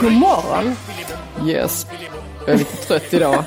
God 0.00 0.12
morgon! 0.12 0.76
Yes. 1.48 1.86
Jag 2.46 2.54
är 2.54 2.58
lite 2.58 2.76
trött 2.76 3.14
idag. 3.14 3.32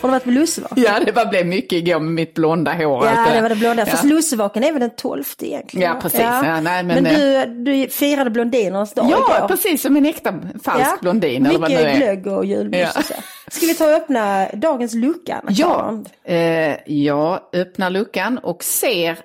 Har 0.00 0.08
du 0.08 0.12
varit 0.12 0.24
med 0.24 0.34
lussevaken? 0.34 0.82
Ja, 0.82 1.00
det 1.06 1.12
bara 1.12 1.26
blev 1.26 1.46
mycket 1.46 1.72
igår 1.72 2.00
med 2.00 2.12
mitt 2.12 2.34
blonda 2.34 2.72
hår. 2.72 3.06
Ja, 3.06 3.26
det 3.34 3.40
var 3.40 3.48
det 3.48 3.54
blonda. 3.56 3.82
Ja. 3.82 3.86
Fast 3.86 4.04
lussevaken 4.04 4.64
är 4.64 4.72
väl 4.72 4.80
den 4.80 4.90
12 4.96 5.24
egentligen? 5.42 5.90
Ja, 5.90 5.98
precis. 6.02 6.20
Ja, 6.20 6.60
nej, 6.60 6.82
men, 6.82 7.02
men 7.02 7.04
du, 7.04 7.46
du 7.72 7.88
firade 7.88 8.30
blondinernas 8.30 8.94
dag 8.94 9.06
Ja, 9.10 9.36
igår. 9.38 9.48
precis 9.48 9.82
som 9.82 9.96
en 9.96 10.06
äkta 10.06 10.32
falsk 10.64 10.86
Ja, 10.90 10.96
blondin. 11.00 11.46
Eller 11.46 11.58
vad 11.58 11.70
det 11.70 11.76
nu 11.76 11.82
Mycket 11.84 11.94
är. 11.94 11.96
glögg 12.14 12.26
och 12.26 12.44
julmust 12.44 12.96
Ja. 13.10 13.16
Ska 13.48 13.66
vi 13.66 13.74
ta 13.74 13.84
och 13.84 13.90
öppna 13.92 14.46
dagens 14.52 14.94
lucka? 14.94 15.42
Ja, 15.48 16.02
eh, 16.24 16.76
jag 16.92 17.40
öppnar 17.52 17.90
luckan 17.90 18.38
och 18.38 18.64
ser, 18.64 19.18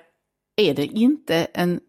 är 0.56 0.74
det 0.74 0.84
inte 0.86 1.46
en 1.54 1.80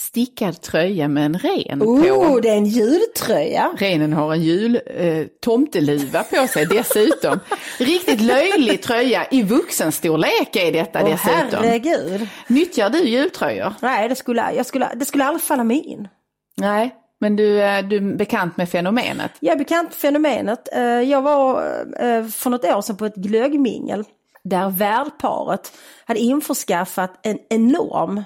stickad 0.00 0.60
tröja 0.60 1.08
med 1.08 1.24
en 1.26 1.38
ren 1.38 1.82
Oh, 1.82 2.28
på? 2.32 2.40
det 2.40 2.48
är 2.48 2.56
en 2.56 2.64
jultröja. 2.66 3.72
Renen 3.78 4.12
har 4.12 4.32
en 4.32 4.42
jul 4.42 4.80
eh, 4.96 5.26
tomteluva 5.42 6.22
på 6.22 6.46
sig 6.46 6.66
dessutom. 6.70 7.40
Riktigt 7.78 8.20
löjlig 8.20 8.82
tröja 8.82 9.26
i 9.30 9.42
vuxenstorlek 9.42 10.56
är 10.56 10.72
detta 10.72 11.00
Åh 11.02 11.10
dessutom. 11.10 11.64
herregud. 11.64 12.28
Nyttjar 12.48 12.90
du 12.90 12.98
jultröjor? 13.08 13.74
Nej, 13.82 14.08
det 14.08 14.14
skulle, 14.16 14.52
jag 14.56 14.66
skulle, 14.66 14.90
det 14.94 15.04
skulle 15.04 15.24
aldrig 15.24 15.42
falla 15.42 15.64
mig 15.64 15.80
in. 15.80 16.08
Nej, 16.56 16.94
men 17.20 17.36
du, 17.36 17.62
är- 17.62 17.82
du 17.82 17.96
är 17.96 18.16
bekant 18.16 18.56
med 18.56 18.68
fenomenet. 18.68 19.30
Jag 19.40 19.52
är 19.54 19.58
bekant 19.58 19.88
med 19.88 19.94
fenomenet. 19.94 20.68
Eh, 20.74 20.82
Jag 20.82 21.22
var 21.22 21.62
eh, 22.00 22.26
för 22.26 22.50
något 22.50 22.64
år 22.64 22.80
sedan 22.80 22.96
på 22.96 23.06
ett 23.06 23.16
glöggmingel 23.16 24.04
där 24.44 24.70
värdparet 24.70 25.72
hade 26.04 26.20
införskaffat 26.20 27.20
en 27.22 27.38
enorm 27.50 28.22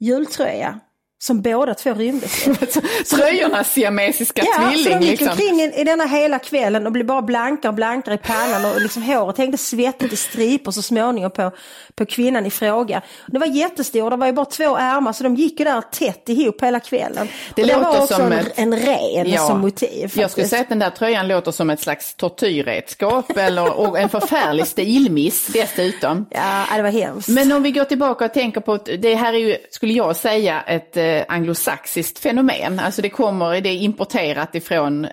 jultröja 0.00 0.80
som 1.22 1.42
båda 1.42 1.74
två 1.74 1.94
rymdes. 1.94 2.44
Tröjornas 3.10 3.72
siamesiska 3.72 4.42
Ja, 4.44 4.52
så 4.62 4.70
tvilling 4.70 5.00
de 5.00 5.06
gick 5.06 5.20
liksom. 5.20 5.28
omkring 5.28 5.60
i, 5.60 5.84
denna 5.84 6.04
hela 6.06 6.38
kvällen 6.38 6.86
och 6.86 6.92
blev 6.92 7.06
bara 7.06 7.22
blankare 7.22 7.68
och 7.68 7.74
blankare 7.74 8.14
i 8.14 8.18
pannan 8.18 8.64
och 8.64 8.80
liksom 8.80 9.02
håret 9.02 9.38
hängde 9.38 9.58
svettigt 9.58 10.12
i 10.12 10.16
stripor 10.16 10.72
så 10.72 10.82
småningom 10.82 11.30
på, 11.30 11.50
på 11.94 12.06
kvinnan 12.06 12.46
i 12.46 12.50
fråga. 12.50 13.02
Det 13.26 13.38
var 13.38 13.46
jättestor, 13.46 14.10
det 14.10 14.16
var 14.16 14.26
ju 14.26 14.32
bara 14.32 14.46
två 14.46 14.76
ärmar 14.76 15.12
så 15.12 15.22
de 15.24 15.34
gick 15.34 15.58
ju 15.58 15.64
där 15.64 15.80
tätt 15.80 16.28
ihop 16.28 16.62
hela 16.62 16.80
kvällen. 16.80 17.28
Det 17.54 17.62
och 17.62 17.68
det 17.68 17.74
låter 17.76 17.90
var 17.90 18.02
också 18.02 18.14
som 18.14 18.26
en, 18.26 18.32
ett- 18.32 18.52
en 18.58 18.76
ren 18.76 19.30
Ja. 19.30 19.46
som 19.48 19.60
motiv. 19.60 19.90
Jag 20.02 20.10
skulle 20.10 20.24
faktiskt. 20.28 20.50
säga 20.50 20.62
att 20.62 20.68
den 20.68 20.78
där 20.78 20.90
tröjan 20.90 21.28
låter 21.28 21.50
som 21.50 21.70
ett 21.70 21.80
slags 21.80 22.14
tortyrredskap 22.14 23.36
eller, 23.36 23.78
och 23.78 23.98
en 23.98 24.08
förfärlig 24.08 24.66
stilmiss 24.66 25.46
dessutom. 25.46 26.26
Ja, 26.30 26.64
det 26.76 26.82
var 26.82 26.90
hemskt. 26.90 27.28
Men 27.28 27.52
om 27.52 27.62
vi 27.62 27.70
går 27.70 27.84
tillbaka 27.84 28.24
och 28.24 28.32
tänker 28.34 28.60
på, 28.60 28.76
det 28.76 29.14
här 29.14 29.32
är 29.32 29.38
ju, 29.38 29.56
skulle 29.70 29.92
jag 29.92 30.16
säga, 30.16 30.60
ett 30.62 30.96
eh, 31.18 31.24
anglosaxiskt 31.28 32.18
fenomen. 32.18 32.78
Alltså 32.80 33.02
det 33.02 33.08
kommer, 33.10 33.60
det 33.60 33.68
är 33.68 33.76
importerat 33.78 34.54
ifrån 34.54 35.04
eh, 35.04 35.10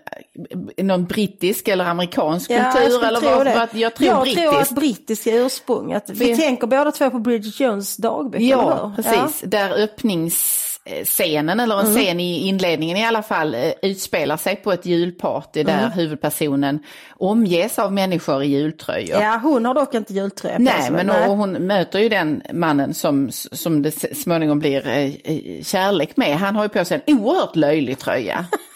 någon 0.84 1.06
brittisk 1.06 1.68
eller 1.68 1.86
amerikansk 1.86 2.50
Ja, 2.52 2.56
jag 2.56 2.74
kultur. 2.74 2.90
skulle 2.92 3.08
eller 3.08 3.22
vad, 3.22 3.46
det. 3.46 3.54
vad, 3.56 3.82
jag 3.82 3.96
tror 3.96 4.10
jag 4.10 4.22
brittiskt. 4.22 4.50
tror 4.50 4.62
att 4.62 4.72
brittiskt 4.72 5.28
är 5.28 5.46
ursprunget. 5.46 6.04
Vi 6.10 6.26
Det- 6.32 6.36
tänker 6.38 6.68
båda 6.68 6.92
två 6.92 7.10
på 7.10 7.20
Bridget 7.20 7.60
Jones 7.60 7.98
dagböcker, 7.98 8.46
Ja, 8.46 8.94
precis. 8.96 9.42
Där 9.46 9.84
öppningsscenen, 9.84 11.60
eller 11.60 11.80
en 11.80 11.86
Mm. 11.86 11.96
scen 12.02 12.20
i 12.20 12.48
inledningen 12.48 12.98
i 12.98 13.06
alla 13.06 13.22
fall, 13.24 13.54
eh, 13.56 13.72
utspelar 13.82 14.38
sig 14.38 14.56
på 14.56 14.72
ett 14.72 14.86
julparty 14.86 15.64
där 15.64 15.80
Mm. 15.80 15.92
huvudpersonen 15.92 16.80
omges 17.18 17.80
av 17.80 17.94
människor 17.94 18.44
i 18.44 18.48
jultröjor. 18.48 19.22
Ja, 19.22 19.40
hon 19.44 19.66
har 19.66 19.74
dock 19.74 19.94
inte 19.94 20.14
jultröja 20.14 20.56
på 20.56 20.62
Nej, 20.62 20.92
men 20.92 21.10
och 21.10 21.38
hon 21.38 21.52
möter 21.52 22.00
ju 22.00 22.10
den 22.10 22.42
mannen 22.54 22.94
som, 22.94 23.30
som 23.32 23.82
det 23.82 23.92
småningom 24.18 24.60
blir 24.60 24.88
eh, 24.88 25.06
eh, 25.24 25.64
kärlek 25.90 26.18
med. 26.18 26.38
Han 26.38 26.56
har 26.56 26.64
ju 26.64 26.70
på 26.70 26.86
sig 26.86 27.02
en 27.06 27.16
oerhört 27.16 27.56
löjlig 27.56 28.00
tröja. 28.00 28.46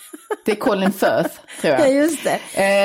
Det 0.45 0.51
är 0.51 0.55
Colin 0.55 0.91
Firth, 0.91 1.29
tror 1.61 1.73
Ja, 1.73 1.79
jag. 1.79 1.93
just 1.93 2.23
det. 2.23 2.39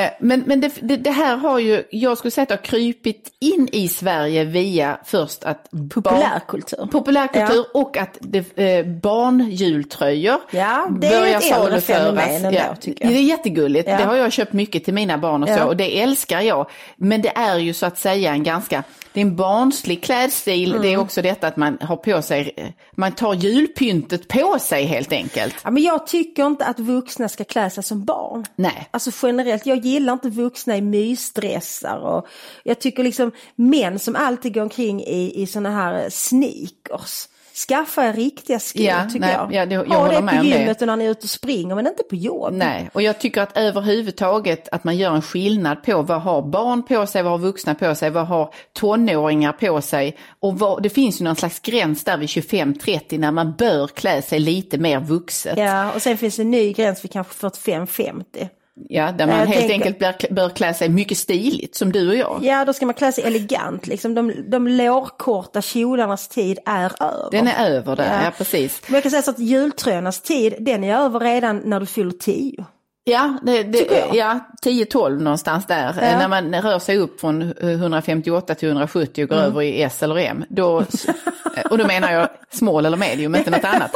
Eh, 0.05 0.11
men 0.21 0.43
men 0.47 0.61
det, 0.61 0.73
det, 0.81 0.97
det 0.97 1.11
här 1.11 1.37
har 1.37 1.59
ju, 1.59 1.83
jag 1.91 2.19
skulle 2.19 2.31
säga 2.31 2.43
att 2.43 2.49
det 2.49 2.55
har 2.55 2.63
krypit 2.65 3.29
in 3.41 3.69
i 3.73 3.89
Sverige 3.89 4.45
via 4.45 4.99
först 5.05 5.45
att 5.45 5.69
Populärkultur. 5.95 6.87
populärkultur 6.93 7.65
och 7.75 7.97
att 7.97 8.19
det, 8.21 8.59
eh, 8.59 8.87
barnjultröjor 8.87 10.41
Ja, 10.51 10.89
det 11.01 11.07
är 11.07 11.55
äldre 11.65 11.81
fenomen 11.81 12.45
ändå, 12.45 12.61
tycker 12.81 13.05
jag. 13.05 13.13
Det 13.13 13.19
är 13.19 13.23
jättegulligt, 13.23 13.89
Ja. 13.89 13.97
det 13.99 14.05
har 14.05 14.17
jag 14.17 14.33
köpt 14.33 14.53
mycket 14.53 14.85
till 14.85 14.95
mina 14.95 15.19
barn 15.19 15.43
och 15.43 15.49
så 15.49 15.55
Ja. 15.55 15.65
och 15.65 15.77
det 15.77 16.01
älskar 16.01 16.41
jag. 16.41 16.71
Men 16.97 17.23
det 17.23 17.33
är 17.37 17.59
ju 17.59 17.75
så 17.75 17.87
att 17.87 17.99
säga 17.99 18.33
en 18.33 18.43
ganska, 18.43 18.83
det 19.13 19.21
är 19.21 19.25
en 19.25 19.37
barnslig 19.37 20.03
klädstil, 20.05 20.71
det 20.83 20.89
är 20.89 20.93
Mm. 20.93 21.01
också 21.01 21.23
detta 21.23 21.47
att 21.47 21.57
man 21.57 21.79
har 21.81 21.97
på 21.97 22.23
sig, 22.23 22.55
man 22.97 23.13
tar 23.13 23.35
julpyntet 23.35 24.29
på 24.29 24.59
sig 24.59 24.85
helt 24.85 25.13
enkelt. 25.13 25.55
Ja, 25.65 25.71
men 25.71 25.83
jag 25.83 26.07
tycker 26.07 26.47
inte 26.47 26.65
att 26.67 26.79
vuxna 26.79 27.29
ska 27.29 27.38
klä 27.45 27.71
sig 27.71 27.85
som 27.85 28.05
barn. 28.05 28.45
Nej. 28.57 28.89
Alltså 28.91 29.11
generellt, 29.23 29.67
jag 29.67 29.79
gillar 29.79 30.13
inte 30.13 30.31
vuxna 30.31 30.77
i 30.77 30.81
mysdressar 30.81 31.99
och 31.99 32.27
jag 32.65 32.79
tycker 32.79 33.03
liksom 33.03 33.33
män 33.55 33.99
som 33.99 34.17
alltid 34.17 34.55
går 34.55 34.63
omkring 34.63 35.03
i, 35.03 35.43
i 35.43 35.47
såna 35.47 35.71
här 35.71 36.11
sneakers. 36.11 37.29
Skaffa 37.69 38.05
er 38.05 38.13
riktiga 38.13 38.59
skor 38.61 38.83
Ja, 38.83 39.05
tycker 39.05 39.21
nej, 39.21 39.33
jag. 39.33 39.53
ja, 39.53 39.67
det- 39.67 39.75
jag 39.75 39.85
ha 39.85 40.09
det 40.09 40.21
med 40.21 40.35
på 40.35 40.41
om 40.41 40.51
det. 40.51 40.59
gymmet 40.59 40.81
och 40.81 40.87
när 40.87 40.97
ni 40.97 41.05
är 41.05 41.11
ute 41.11 41.25
och 41.25 41.31
springer 41.31 41.75
men 41.75 41.87
inte 41.87 42.03
på 42.03 42.17
jobb. 42.17 42.53
Nej, 42.55 42.91
och 42.93 43.03
jag 43.03 43.19
tycker 43.21 43.43
att 43.43 43.57
överhuvudtaget 43.57 44.69
att 44.73 44.85
man 44.85 44.97
gör 44.97 45.15
en 45.15 45.23
skillnad 45.23 45.83
på 45.83 46.03
vad 46.03 46.23
har 46.23 46.43
barn 46.43 46.83
på 46.83 47.07
sig, 47.07 47.23
vad 47.23 47.33
har 47.33 47.39
vuxna 47.39 47.75
på 47.75 47.95
sig, 47.95 48.11
vad 48.11 48.27
har 48.27 48.55
tonåringar 48.73 49.53
på 49.53 49.81
sig. 49.81 50.17
Och 50.41 50.59
vad, 50.59 50.83
det 50.83 50.91
finns 50.91 51.21
ju 51.21 51.25
någon 51.25 51.37
slags 51.37 51.61
gräns 51.61 52.05
där 52.05 52.19
vid 52.19 52.29
25-30 52.29 53.19
när 53.19 53.31
man 53.33 53.55
bör 53.59 53.87
klä 53.87 54.23
sig 54.23 54.39
lite 54.39 54.79
mer 54.79 55.01
vuxet. 55.01 55.59
Ja, 55.59 55.65
Ja, 55.65 55.93
och 55.93 56.03
sen 56.03 56.19
finns 56.19 56.39
en 56.39 56.51
ny 56.51 56.73
gräns 56.73 57.05
vid 57.05 57.13
kanske 57.13 57.47
45-50. 57.49 58.49
Där 58.89 59.27
man 59.27 59.29
Jag 59.29 59.47
helt 59.47 59.51
tänker- 59.69 59.73
enkelt 59.73 59.99
bör, 59.99 60.35
bör 60.35 60.49
klä 60.49 60.75
sig 60.75 60.89
mycket 60.89 61.19
stiligt 61.19 61.75
som 61.77 61.93
du 61.93 62.09
och 62.09 62.17
jag. 62.17 62.41
Ja, 62.43 62.65
då 62.65 62.73
ska 62.73 62.87
man 62.87 62.95
klä 62.95 63.13
sig 63.13 63.25
elegant 63.25 63.87
liksom. 63.87 64.15
De, 64.15 64.51
de 64.51 64.69
lårkorta 64.69 65.63
kjolarnas 65.63 66.29
tid 66.29 66.59
är 66.67 67.03
över. 67.03 67.29
Den 67.31 67.49
är 67.49 67.71
över 67.71 67.97
där, 67.97 68.05
Ja. 68.19 68.25
ja, 68.25 68.31
precis. 68.39 68.83
Men 68.87 68.95
jag 68.95 69.03
kan 69.03 69.11
säga 69.11 69.23
så 69.23 69.31
att 69.31 69.39
jultröjornas 69.39 70.21
tid, 70.21 70.55
den 70.61 70.85
är 70.85 70.97
över 70.97 71.21
redan 71.21 71.59
när 71.65 71.81
du 71.81 71.87
fyller 71.87 72.11
10. 72.13 72.65
Ja, 73.05 73.39
det, 73.43 73.63
det, 73.63 74.05
ja 74.13 74.39
10-12 74.65 75.19
någonstans 75.23 75.67
där. 75.67 75.95
Ja. 76.01 76.19
När 76.19 76.29
man 76.29 76.55
rör 76.63 76.79
sig 76.79 76.97
upp 76.99 77.21
från 77.21 77.43
eh, 77.43 77.69
158 77.69 78.55
till 78.55 78.69
170 78.69 79.23
och 79.25 79.29
går 79.29 79.37
över 79.37 79.63
i 79.63 79.83
S 79.83 80.03
eller 80.03 80.17
M. 80.19 80.45
Då, 80.49 80.85
och 81.71 81.79
då 81.79 81.87
menar 81.87 82.13
jag 82.13 82.29
small 82.51 82.87
eller 82.87 82.97
medium, 82.97 83.35
inte 83.35 83.51
något 83.51 83.65
annat. 83.65 83.91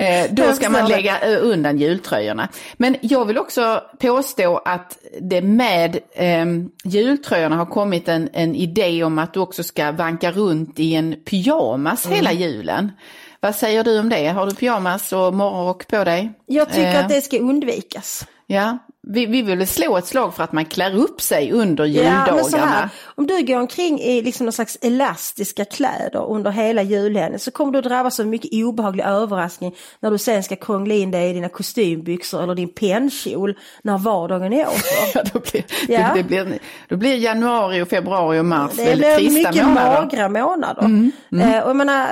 Eh, 0.00 0.26
då 0.30 0.52
ska 0.52 0.70
man 0.70 0.88
lägga 0.88 1.18
eh, 1.20 1.38
undan 1.42 1.78
jultröjorna. 1.78 2.48
Men 2.76 2.96
jag 3.00 3.24
vill 3.24 3.38
också 3.38 3.82
påstå 3.98 4.56
att 4.64 4.98
det 5.20 5.42
med 5.42 5.98
eh, 6.12 6.46
jultröjorna 6.84 7.56
har 7.56 7.66
kommit 7.66 8.08
en, 8.08 8.28
en 8.32 8.54
idé 8.54 9.04
om 9.04 9.18
att 9.18 9.34
du 9.34 9.40
också 9.40 9.62
ska 9.62 9.92
vanka 9.92 10.30
runt 10.32 10.80
i 10.80 10.94
en 10.94 11.16
pyjamas 11.24 12.06
Mm. 12.06 12.16
hela 12.16 12.32
julen. 12.32 12.92
Vad 13.40 13.54
säger 13.54 13.84
du 13.84 13.98
om 14.00 14.08
det? 14.08 14.26
Har 14.28 14.46
du 14.46 14.54
pyjamas 14.54 15.12
och 15.12 15.34
morgonrock 15.34 15.88
på 15.88 16.04
dig? 16.04 16.32
Jag 16.46 16.68
tycker 16.68 16.94
Eh. 16.94 17.00
att 17.00 17.08
det 17.08 17.20
ska 17.22 17.38
undvikas. 17.38 18.26
Ja, 18.46 18.78
vi, 19.10 19.26
vi 19.26 19.42
vill 19.42 19.68
slå 19.68 19.96
ett 19.96 20.06
slag 20.06 20.34
för 20.34 20.44
att 20.44 20.52
man 20.52 20.64
klär 20.64 20.96
upp 20.96 21.20
sig 21.20 21.52
under 21.52 21.84
Ja, 21.84 22.02
men 22.02 22.44
så 22.44 22.56
här, 22.56 22.66
juldagarna. 22.66 22.90
om 23.14 23.26
du 23.26 23.42
går 23.46 23.56
omkring 23.56 24.00
i 24.00 24.22
liksom 24.22 24.46
någon 24.46 24.52
slags 24.52 24.78
elastiska 24.80 25.64
kläder 25.64 26.30
under 26.30 26.50
hela 26.50 26.82
julhelgen 26.82 27.38
så 27.38 27.50
kommer 27.50 27.72
du 27.72 27.80
drabbas 27.80 28.20
av 28.20 28.26
mycket 28.26 28.50
obehaglig 28.64 29.04
överraskning 29.04 29.74
när 30.00 30.10
du 30.10 30.18
sen 30.18 30.42
ska 30.42 30.56
krångla 30.56 30.94
in 30.94 31.10
dig 31.10 31.30
i 31.30 31.32
dina 31.32 31.48
kostymbyxor 31.48 32.42
eller 32.42 32.54
din 32.54 32.68
pennkjol 32.68 33.58
när 33.82 33.98
vardagen 33.98 34.52
är 34.52 34.60
över. 34.60 34.74
Ja, 35.14 35.22
då, 35.32 35.40
blir, 35.40 35.64
Ja. 35.88 35.98
Det, 36.14 36.22
det 36.22 36.28
blir, 36.28 36.58
då 36.88 36.96
blir 36.96 37.14
januari 37.16 37.82
och 37.82 37.88
februari 37.88 38.40
och 38.40 38.44
mars 38.44 38.72
Det 38.76 38.84
väldigt 38.84 38.98
blir 39.16 39.16
trista 39.16 39.48
mycket 39.50 39.66
månader. 39.66 39.98
Mm, 39.98 40.08
magra 40.12 40.28
månader. 40.28 41.10
Eh, 41.32 41.62
och 41.62 41.68
jag 41.70 41.76
menar, 41.76 42.08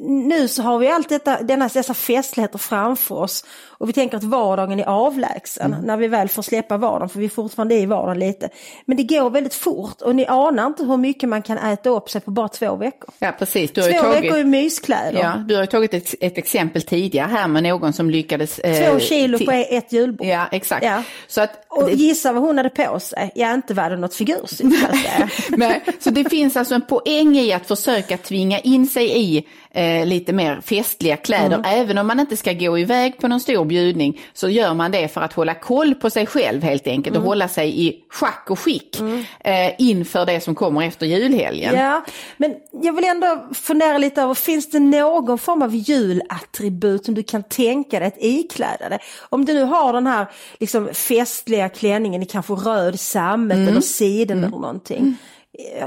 nu 0.00 0.48
så 0.48 0.62
har 0.62 0.78
vi 0.78 0.88
allt 0.88 1.08
detta, 1.08 1.42
denna, 1.42 1.68
dessa 1.68 1.94
festligheter 1.94 2.58
framför 2.58 3.14
oss 3.14 3.44
och 3.78 3.88
vi 3.88 3.92
tänker 3.92 4.16
att 4.16 4.24
vardagen 4.24 4.80
är 4.80 4.84
avlägsen 4.84 5.72
Mm. 5.72 5.84
när 5.86 5.96
vi 5.96 6.08
väl 6.08 6.28
får 6.28 6.42
släppa 6.42 6.76
vardagen 6.76 7.08
för 7.08 7.18
vi 7.18 7.24
är 7.24 7.28
fortfarande 7.30 7.74
i 7.74 7.86
vardagen 7.86 8.18
lite. 8.18 8.48
Men 8.84 8.96
det 8.96 9.02
går 9.02 9.30
väldigt 9.30 9.54
fort 9.54 10.02
och 10.02 10.16
ni 10.16 10.26
anar 10.26 10.66
inte 10.66 10.84
hur 10.84 10.96
mycket 10.96 11.28
man 11.28 11.42
kan 11.42 11.58
äta 11.58 11.90
upp 11.90 12.10
sig 12.10 12.20
på 12.20 12.30
bara 12.30 12.48
två 12.48 12.76
veckor. 12.76 13.10
Ja, 13.18 13.32
precis. 13.38 13.72
Du 13.72 13.80
har, 13.80 13.88
ju 13.88 13.94
Två 13.94 14.02
tagit, 14.02 14.24
veckor 14.24 14.38
i 14.38 14.44
myskläder. 14.44 15.20
ja, 15.20 15.32
du 15.48 15.54
har 15.54 15.62
ju 15.62 15.66
tagit 15.66 15.94
ett, 15.94 16.14
ett 16.20 16.38
exempel 16.38 16.82
tidigare 16.82 17.28
här 17.30 17.48
med 17.48 17.62
någon 17.62 17.92
som 17.92 18.10
lyckades... 18.10 18.58
eh, 18.58 18.92
Två 18.92 18.98
kilo 19.00 19.38
på 19.38 19.50
ett 19.50 19.92
julbord. 19.92 20.26
Ja, 20.26 20.46
exakt. 20.52 20.84
Ja. 20.84 21.02
Så 21.28 21.40
att, 21.40 21.50
Och 21.68 21.90
gissa 21.90 22.32
vad 22.32 22.42
hon 22.42 22.56
hade 22.56 22.70
på 22.70 23.00
sig? 23.00 23.30
Ja, 23.34 23.54
inte 23.54 23.74
var 23.74 23.90
det 23.90 23.96
något 23.96 24.14
figursynt. 24.14 24.74
Nej, 25.48 25.82
så 26.00 26.10
det 26.10 26.24
finns 26.30 26.56
alltså 26.56 26.74
en 26.74 26.82
poäng 26.82 27.36
i 27.36 27.52
att 27.52 27.66
försöka 27.66 28.16
tvinga 28.18 28.58
in 28.58 28.86
sig 28.86 29.20
i 29.20 29.46
eh, 29.78 30.06
lite 30.06 30.32
mer 30.32 30.60
festliga 30.60 31.16
kläder. 31.16 31.62
Även 31.66 31.98
om 31.98 32.06
man 32.06 32.20
inte 32.20 32.36
ska 32.36 32.52
gå 32.52 32.78
iväg 32.78 33.18
på 33.18 33.28
någon 33.28 33.40
stor 33.40 33.64
bjudning 33.64 34.20
så 34.32 34.48
gör 34.48 34.74
man 34.74 34.90
det 34.90 35.08
för 35.08 35.20
att 35.20 35.32
hålla 35.32 35.54
koll 35.54 35.94
på 35.94 36.10
sig 36.10 36.26
själv 36.26 36.62
helt 36.62 36.86
enkelt 36.86 37.16
och 37.16 37.22
hålla 37.22 37.48
sig 37.48 37.86
i 37.88 37.96
schack 38.10 38.46
och 38.50 38.58
skick 38.58 39.00
eh, 39.44 39.70
inför 39.78 40.26
det 40.26 40.40
som 40.40 40.54
kommer 40.54 40.82
efter 40.82 41.06
julhelgen. 41.06 41.74
Ja, 41.74 42.04
men 42.36 42.54
jag 42.82 42.92
vill 42.92 43.04
ändå 43.04 43.48
fundera 43.54 43.98
lite 43.98 44.22
över, 44.22 44.34
finns 44.34 44.70
det 44.70 44.80
någon 44.80 45.38
form 45.38 45.62
av 45.62 45.74
julattribut 45.74 47.04
som 47.04 47.14
du 47.14 47.22
kan 47.22 47.42
tänka 47.42 47.98
dig 47.98 48.08
att 48.08 48.18
ikläda 48.18 48.88
dig? 48.88 48.98
Om 49.28 49.44
du 49.44 49.54
nu 49.54 49.62
har 49.62 49.92
den 49.92 50.06
här 50.06 50.26
liksom, 50.60 50.88
festliga 50.94 51.68
klänningen 51.68 52.22
i 52.22 52.26
kanske 52.26 52.52
röd 52.52 53.00
sammet 53.00 53.56
Mm. 53.56 53.68
eller 53.68 53.80
siden 53.80 54.38
eller 54.38 54.48
någonting. 54.48 55.16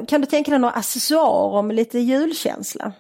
Kan 0.07 0.21
du 0.21 0.27
tänka 0.27 0.51
dig 0.51 0.59
några 0.59 0.73
accessoarer 0.73 1.61
med 1.61 1.75
lite 1.75 1.99
julkänsla? 1.99 2.91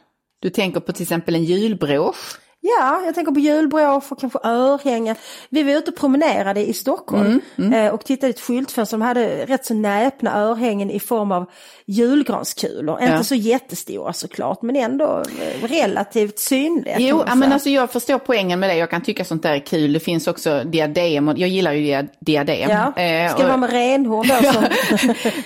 Du 0.41 0.49
tänker 0.49 0.79
på 0.79 0.91
till 0.91 1.03
exempel 1.03 1.35
en 1.35 1.43
julbrås. 1.43 2.37
Ja, 2.63 3.01
jag 3.05 3.15
tänker 3.15 3.31
på 3.31 3.39
julbrås 3.39 4.11
och 4.11 4.19
kanske 4.19 4.39
örhängen. 4.43 5.15
Vi 5.49 5.63
var 5.63 5.71
ute 5.71 5.91
och 5.91 5.97
promenerade 5.97 6.65
i 6.69 6.73
Stockholm 6.73 7.41
Mm, 7.57 7.73
eh, 7.73 7.93
och 7.93 8.05
tittade 8.05 8.27
i 8.27 8.29
ett 8.29 8.39
skyltfönster. 8.39 8.97
De 8.97 9.01
hade 9.03 9.45
rätt 9.45 9.65
så 9.65 9.73
näpna 9.73 10.37
örhängen 10.39 10.89
i 10.91 10.99
form 10.99 11.31
av 11.31 11.45
julgranskulor. 11.85 12.97
Ja. 13.01 13.11
Inte 13.11 13.23
så 13.23 13.35
jättestora 13.35 14.13
såklart, 14.13 14.61
men 14.61 14.75
ändå 14.75 15.23
eh, 15.41 15.67
relativt 15.67 16.39
synliga. 16.39 16.95
Jo, 16.99 17.23
men 17.35 17.53
alltså 17.53 17.69
jag 17.69 17.91
förstår 17.91 18.17
poängen 18.19 18.59
med 18.59 18.69
det. 18.69 18.75
Jag 18.75 18.89
kan 18.89 19.01
tycka 19.03 19.25
sånt 19.25 19.43
där 19.43 19.53
är 19.53 19.59
kul. 19.59 19.93
Det 19.93 19.99
finns 19.99 20.27
också 20.27 20.63
diadem 20.63 21.27
jag 21.27 21.49
gillar 21.49 21.71
ju 21.73 21.81
dia- 21.81 22.07
diadem. 22.19 22.69
Ja, 22.69 23.01
Eh, 23.01 23.29
ska 23.31 23.41
och- 23.41 23.47
vara 23.47 23.57
med 23.57 23.69
renhår 23.71 24.23
då 24.23 24.51
som 24.51 24.63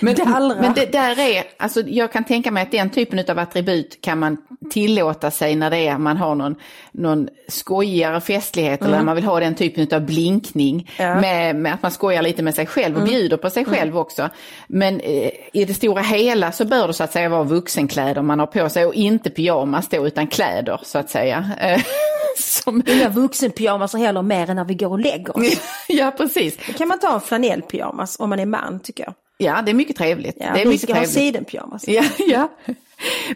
men, 0.00 0.58
men 0.60 0.72
det 0.74 0.92
där 0.92 1.18
är, 1.20 1.44
alltså 1.56 1.80
jag 1.86 2.12
kan 2.12 2.24
tänka 2.24 2.50
mig 2.50 2.62
att 2.62 2.70
den 2.72 2.90
typen 2.90 3.24
av 3.30 3.38
attribut 3.38 3.98
kan 4.00 4.18
man 4.18 4.36
tillåta 4.70 5.30
sig 5.30 5.56
när 5.56 5.70
det 5.70 5.88
är, 5.88 5.98
man 5.98 6.16
har 6.16 6.34
någon, 6.34 6.56
någon 6.92 7.28
skojigare 7.48 8.20
festlighet 8.20 8.82
eller 8.82 8.96
när 8.96 9.04
man 9.04 9.14
vill 9.14 9.24
ha 9.24 9.40
den 9.40 9.54
typen 9.54 9.88
av 9.92 10.06
blinkning. 10.06 10.74
Mm. 10.96 11.10
Ja. 11.10 11.18
Mm. 11.18 11.20
Med, 11.20 11.56
med 11.56 11.74
att 11.74 11.82
man 11.82 11.90
skojar 11.90 12.22
lite 12.22 12.42
med 12.42 12.54
sig 12.54 12.66
själv 12.66 12.96
och 12.96 13.04
bjuder 13.04 13.36
på 13.36 13.50
sig 13.50 13.64
själv 13.64 13.98
också. 13.98 14.28
Men 14.66 15.00
eh, 15.00 15.30
i 15.52 15.64
det 15.64 15.74
stora 15.74 16.02
hela 16.02 16.52
så 16.52 16.64
bör 16.64 16.86
det 16.86 16.94
så 16.94 17.04
att 17.04 17.12
säga 17.12 17.28
vara 17.28 17.42
vuxenkläder 17.42 18.22
man 18.22 18.40
har 18.40 18.46
på 18.46 18.68
sig 18.68 18.86
och 18.86 18.94
inte 18.94 19.30
pyjamas 19.30 19.88
då 19.88 20.06
utan 20.06 20.26
kläder 20.26 20.80
så 20.82 20.98
att 20.98 21.10
säga. 21.10 21.50
Eh, 21.60 21.80
Som, 22.38 22.82
Inga 22.86 23.08
vuxenpyjamaser 23.08 23.98
heller 23.98 24.22
mer 24.22 24.50
än 24.50 24.56
när 24.56 24.64
vi 24.64 24.74
går 24.74 24.90
och 24.90 24.98
lägger 24.98 25.36
oss. 25.36 25.60
ja 25.88 26.10
precis. 26.16 26.56
kan 26.56 26.88
man 26.88 26.98
ta 26.98 27.14
en 27.14 27.20
flanellpyjamas 27.20 28.16
om 28.20 28.30
man 28.30 28.40
är 28.40 28.46
man 28.46 28.80
tycker 28.80 29.04
jag. 29.04 29.14
Ja 29.38 29.62
det 29.62 29.70
är 29.70 29.74
mycket 29.74 29.96
trevligt. 29.96 30.36
Ja, 30.40 30.46
det 30.54 30.60
är 30.60 30.64
vi 30.64 30.70
mycket 30.70 30.82
ska 30.82 30.92
ha 30.92 31.00
trevligt. 31.00 31.14
sidenpyjamas. 31.14 31.84
Ja, 31.88 32.02
ja. 32.18 32.48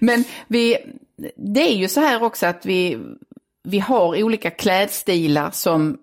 Men 0.00 0.24
vi, 0.46 0.76
det 1.36 1.60
är 1.60 1.74
ju 1.74 1.88
så 1.88 2.00
här 2.00 2.22
också 2.22 2.46
att 2.46 2.66
vi, 2.66 2.98
vi 3.62 3.78
har 3.78 4.22
olika 4.22 4.50
klädstilar 4.50 5.50
som 5.50 5.98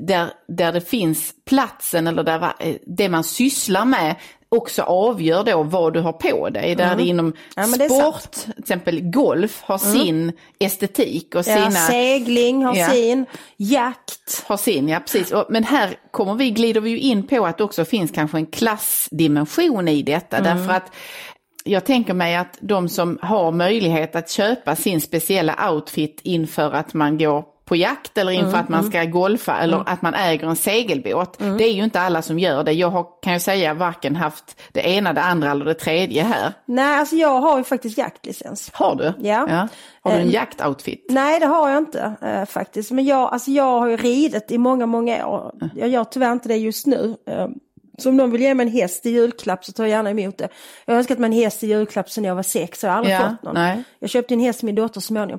där, 0.00 0.30
där 0.48 0.72
det 0.72 0.80
finns 0.80 1.34
platsen 1.44 2.06
eller 2.06 2.22
där 2.22 2.52
eh, 2.58 2.74
det 2.86 3.08
man 3.08 3.24
sysslar 3.24 3.84
med 3.84 4.14
också 4.48 4.82
avgör 4.82 5.44
då 5.44 5.62
vad 5.62 5.92
du 5.92 6.00
har 6.00 6.12
på 6.12 6.48
dig. 6.50 6.74
Där 6.74 6.96
det 6.96 7.02
inom 7.02 7.26
Mm. 7.56 7.80
Ja, 7.80 7.88
sport, 7.88 8.32
till 8.32 8.58
exempel 8.58 9.00
golf, 9.00 9.62
har 9.62 9.78
sin 9.78 10.32
estetik 10.58 11.34
och 11.34 11.40
Ja, 11.46 11.56
sina... 11.56 11.70
segling 11.70 12.64
har 12.64 12.76
Ja. 12.76 12.88
sin, 12.90 13.26
jakt. 13.56 14.44
har 14.46 14.56
sin, 14.56 14.88
ja 14.88 15.00
precis. 15.00 15.32
Men 15.48 15.64
här 15.64 15.98
kommer 16.10 16.34
vi, 16.34 16.50
glider 16.50 16.80
vi 16.80 16.90
ju 16.90 16.98
in 16.98 17.26
på 17.26 17.46
att 17.46 17.58
det 17.58 17.64
också 17.64 17.84
finns 17.84 18.10
kanske 18.10 18.36
en 18.36 18.46
klassdimension 18.46 19.88
i 19.88 20.02
detta. 20.02 20.40
Därför 20.40 20.72
att 20.72 20.92
jag 21.66 21.84
tänker 21.84 22.14
mig 22.14 22.36
att 22.36 22.58
de 22.60 22.88
som 22.88 23.18
har 23.22 23.52
möjlighet 23.52 24.16
att 24.16 24.30
köpa 24.30 24.76
sin 24.76 25.00
speciella 25.00 25.70
outfit 25.70 26.20
inför 26.22 26.72
att 26.72 26.94
man 26.94 27.18
går 27.18 27.44
på 27.64 27.76
jakt 27.76 28.18
eller 28.18 28.32
inför 28.32 28.58
att 28.58 28.68
man 28.68 28.84
ska 28.84 29.04
golfa 29.04 29.58
eller 29.58 29.82
att 29.86 30.02
man 30.02 30.14
äger 30.14 30.46
en 30.46 30.56
segelbåt. 30.56 31.38
Det 31.38 31.64
är 31.64 31.72
ju 31.72 31.84
inte 31.84 32.00
alla 32.00 32.22
som 32.22 32.38
gör 32.38 32.64
det. 32.64 32.72
Jag 32.72 32.88
har, 32.90 33.06
kan 33.22 33.32
jag 33.32 33.42
säga, 33.42 33.74
varken 33.74 34.16
haft 34.16 34.60
det 34.72 34.88
ena, 34.88 35.12
det 35.12 35.22
andra 35.22 35.50
eller 35.50 35.64
det 35.64 35.74
tredje 35.74 36.22
här. 36.22 36.52
Nej, 36.66 36.98
alltså 36.98 37.16
jag 37.16 37.40
har 37.40 37.58
ju 37.58 37.64
faktiskt 37.64 37.98
jaktlicens. 37.98 38.70
Har 38.72 38.94
du? 38.94 39.28
Ja. 39.28 39.68
Har 40.02 40.10
du 40.10 40.16
en 40.16 40.28
Eh, 40.28 40.34
jaktoutfit? 40.34 41.06
Nej, 41.10 41.40
det 41.40 41.46
har 41.46 41.68
jag 41.68 41.78
inte 41.78 42.14
eh, 42.22 42.44
faktiskt. 42.44 42.90
Men 42.90 43.04
jag, 43.04 43.32
alltså 43.32 43.50
jag 43.50 43.80
har 43.80 43.88
ju 43.88 43.96
ridit 43.96 44.50
i 44.50 44.58
många, 44.58 44.86
många 44.86 45.26
år. 45.26 45.52
Jag 45.74 45.88
gör 45.88 46.04
tyvärr 46.04 46.32
inte 46.32 46.48
det 46.48 46.56
just 46.56 46.86
nu. 46.86 47.16
Eh, 47.26 47.48
så 47.98 48.08
om 48.08 48.16
någon 48.16 48.30
vill 48.30 48.40
ge 48.40 48.54
mig 48.54 48.66
en 48.66 48.72
häst 48.72 49.06
i 49.06 49.10
julklapp 49.10 49.64
så 49.64 49.72
tar 49.72 49.84
jag 49.84 49.90
gärna 49.90 50.10
emot 50.10 50.38
det. 50.38 50.48
Jag 50.84 50.94
har 50.94 50.98
önskat 50.98 51.18
mig 51.18 51.28
en 51.28 51.32
häst 51.32 51.62
i 51.62 51.66
julklapp 51.66 52.10
sedan 52.10 52.24
jag 52.24 52.34
var 52.34 52.42
sex, 52.42 52.80
så 52.80 52.86
jag 52.86 52.92
har 52.92 52.98
aldrig 52.98 53.14
Ja, 53.14 53.30
fått 53.30 53.42
någon. 53.42 53.54
nej. 53.54 53.82
Jag 53.98 54.10
köpte 54.10 54.34
en 54.34 54.40
häst 54.40 54.58
till 54.58 54.66
min 54.66 54.74
dotter 54.74 55.00
småningom. 55.00 55.38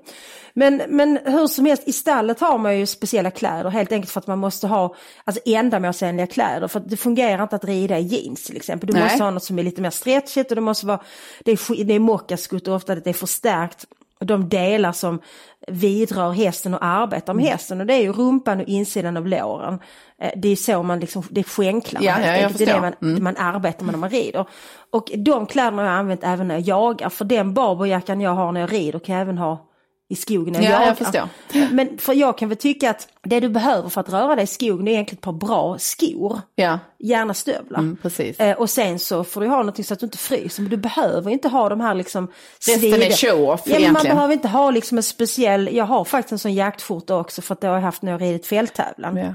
Men, 0.53 0.81
men 0.89 1.19
hur 1.25 1.47
som 1.47 1.65
helst, 1.65 1.83
i 1.85 1.93
stallet 1.93 2.39
har 2.39 2.57
man 2.57 2.79
ju 2.79 2.85
speciella 2.85 3.31
kläder 3.31 3.69
helt 3.69 3.91
enkelt 3.91 4.11
för 4.11 4.19
att 4.19 4.27
man 4.27 4.39
måste 4.39 4.67
ha 4.67 4.95
alltså, 5.23 5.41
ändamålsenliga 5.45 6.27
kläder. 6.27 6.67
För 6.67 6.79
att 6.79 6.89
det 6.89 6.97
fungerar 6.97 7.43
inte 7.43 7.55
att 7.55 7.65
rida 7.65 7.99
i 7.99 8.01
jeans 8.01 8.43
till 8.43 8.55
exempel. 8.55 8.87
Du 8.87 8.93
Nej. 8.93 9.03
måste 9.03 9.23
ha 9.23 9.31
något 9.31 9.43
som 9.43 9.59
är 9.59 9.63
lite 9.63 9.81
mer 9.81 9.89
stretchigt 9.89 10.51
och 10.51 10.55
det 10.55 10.61
måste 10.61 10.85
vara, 10.85 10.99
det 11.43 11.51
är, 11.51 11.83
det 11.83 11.93
är 11.93 11.99
mockaskutt 11.99 12.67
och 12.67 12.75
ofta 12.75 12.95
det 12.95 13.09
är 13.09 13.13
förstärkt. 13.13 13.85
De 14.19 14.49
delar 14.49 14.91
som 14.91 15.19
vidrör 15.67 16.31
hästen 16.31 16.73
och 16.73 16.85
arbetar 16.85 17.33
Mm. 17.33 17.43
med 17.43 17.51
hästen 17.51 17.81
och 17.81 17.87
det 17.87 17.93
är 17.93 18.01
ju 18.01 18.11
rumpan 18.11 18.61
och 18.61 18.67
insidan 18.67 19.17
av 19.17 19.27
låren. 19.27 19.79
Eh, 20.21 20.31
Det 20.35 20.47
är 20.49 20.55
så 20.55 20.83
man 20.83 20.99
liksom, 20.99 21.23
det 21.29 21.39
är 21.41 21.43
skänklarna 21.43 22.05
Ja, 22.05 22.15
ja, 22.21 22.37
jag. 22.37 22.53
Det 22.53 22.63
är 22.63 22.73
det 22.73 22.81
man. 22.81 22.93
Mm. 23.01 23.23
man 23.23 23.37
arbetar 23.37 23.85
med 23.85 23.91
när 23.93 23.99
man 23.99 24.09
rider. 24.09 24.45
Och 24.91 25.11
de 25.17 25.45
kläderna 25.45 25.81
har 25.81 25.89
jag 25.89 25.99
använt 25.99 26.23
även 26.23 26.47
när 26.47 26.55
jag 26.55 26.61
jagar. 26.67 27.09
För 27.09 27.25
den 27.25 27.53
barberjackan 27.53 28.21
jag 28.21 28.31
har 28.31 28.51
när 28.51 28.61
jag 28.61 28.73
rider 28.73 28.99
kan 28.99 29.15
jag 29.15 29.21
även 29.21 29.37
ha 29.37 29.66
i 30.09 30.15
skogen 30.15 30.53
jag 30.53 30.63
Ja, 30.63 30.85
jag 30.85 30.97
förstår. 30.97 31.29
Men 31.71 31.97
för 31.97 32.13
jag 32.13 32.37
kan 32.37 32.49
väl 32.49 32.57
tycka 32.57 32.89
att 32.89 33.07
det 33.23 33.39
du 33.39 33.49
behöver 33.49 33.89
för 33.89 34.01
att 34.01 34.09
röra 34.09 34.35
dig 34.35 34.43
i 34.43 34.47
skogen 34.47 34.87
är 34.87 34.91
egentligen 34.91 35.17
ett 35.17 35.21
par 35.23 35.31
bra 35.33 35.77
skor. 35.79 36.41
Ja, 36.55 36.79
Gärna 36.99 37.33
stövlar. 37.33 37.79
Mm, 37.79 37.97
precis. 38.01 38.39
Eh, 38.39 38.57
och 38.57 38.69
sen 38.69 38.99
så 38.99 39.23
får 39.23 39.41
du 39.41 39.47
ha 39.47 39.57
någonting 39.57 39.85
så 39.85 39.93
att 39.93 39.99
du 39.99 40.05
inte 40.05 40.17
fryser. 40.17 40.61
Men 40.61 40.69
du 40.69 40.77
behöver 40.77 41.31
inte 41.31 41.47
ha 41.49 41.69
de 41.69 41.81
här 41.81 41.95
liksom 41.95 42.31
Resten 42.67 43.01
är 43.01 43.11
show-off 43.11 43.61
ja, 43.65 43.71
men 43.71 43.81
Man 43.81 43.81
egentligen. 43.81 44.15
behöver 44.15 44.33
inte 44.33 44.47
ha 44.47 44.71
liksom 44.71 44.97
en 44.97 45.03
speciell, 45.03 45.69
jag 45.73 45.85
har 45.85 46.05
faktiskt 46.05 46.31
en 46.31 46.39
sån 46.39 46.53
jaktskjorta 46.53 47.15
också 47.15 47.41
för 47.41 47.53
att 47.53 47.61
det 47.61 47.67
har 47.67 47.75
jag 47.75 47.81
haft 47.81 48.01
när 48.01 48.11
jag 48.11 48.21
ridit 48.21 48.45
fälttävlan. 48.45 49.17
Ja. 49.17 49.33